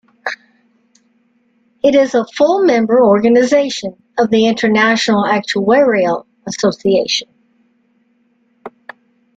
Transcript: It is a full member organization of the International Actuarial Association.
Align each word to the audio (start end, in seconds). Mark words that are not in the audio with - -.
It 1.83 1.93
is 1.93 2.15
a 2.15 2.25
full 2.25 2.65
member 2.65 3.03
organization 3.03 4.01
of 4.17 4.31
the 4.31 4.47
International 4.47 5.25
Actuarial 5.25 6.25
Association. 6.47 7.27